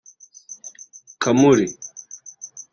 Kamuli 1.21 1.67